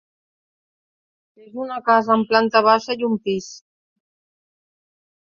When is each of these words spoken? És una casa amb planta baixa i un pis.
És 1.43 1.59
una 1.67 1.77
casa 1.91 2.15
amb 2.17 2.31
planta 2.33 2.65
baixa 2.71 2.99
i 3.05 3.09
un 3.13 3.17
pis. 3.31 3.55